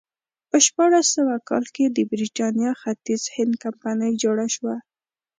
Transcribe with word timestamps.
په 0.49 0.57
شپاړس 0.65 1.07
سوه 1.15 1.35
کال 1.49 1.65
کې 1.75 1.85
د 1.87 1.97
برېټانیا 2.11 2.71
ختیځ 2.81 3.23
هند 3.35 3.53
کمپنۍ 3.63 4.11
جوړه 4.23 4.45
شوه. 4.55 4.75